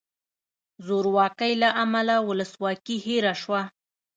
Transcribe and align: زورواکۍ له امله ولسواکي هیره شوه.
زورواکۍ 0.85 1.53
له 1.61 1.69
امله 1.83 2.15
ولسواکي 2.29 2.97
هیره 3.05 3.33
شوه. 3.41 3.61